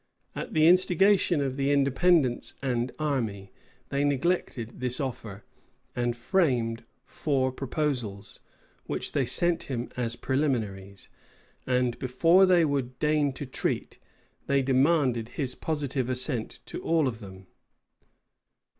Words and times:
At 0.35 0.55
the 0.55 0.65
instigation 0.67 1.41
of 1.41 1.57
the 1.57 1.71
Independents 1.71 2.55
and 2.63 2.91
army, 2.97 3.51
they 3.89 4.03
neglected 4.03 4.79
this 4.79 4.99
offer, 4.99 5.43
and 5.95 6.17
framed 6.17 6.83
four 7.03 7.51
proposals, 7.51 8.39
which 8.87 9.11
they 9.11 9.27
sent 9.27 9.65
him 9.69 9.89
as 9.95 10.15
preliminaries; 10.15 11.07
and 11.67 11.99
before 11.99 12.47
they 12.47 12.65
would 12.65 12.97
deign 12.97 13.31
to 13.33 13.45
treat, 13.45 13.99
they 14.47 14.63
demanded 14.63 15.29
his 15.37 15.53
positive 15.53 16.09
assent 16.09 16.61
to 16.65 16.81
all 16.81 17.07
of 17.07 17.19
them. 17.19 17.45